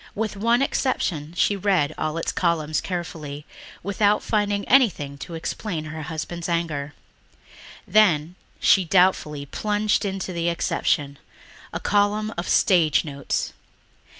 With 0.15 0.35
one 0.35 0.63
exception 0.63 1.35
she 1.37 1.55
read 1.55 1.93
all 1.95 2.17
its 2.17 2.31
columns 2.31 2.81
carefully 2.81 3.45
without 3.83 4.23
finding 4.23 4.67
anything 4.67 5.15
to 5.19 5.35
explain 5.35 5.85
her 5.85 6.01
husband's 6.01 6.49
anger. 6.49 6.95
Then 7.87 8.33
she 8.59 8.83
doubtfully 8.83 9.45
plunged 9.45 10.03
into 10.03 10.33
the 10.33 10.49
exception... 10.49 11.19
a 11.71 11.79
column 11.79 12.33
of 12.35 12.49
"Stage 12.49 13.05
Notes." 13.05 13.53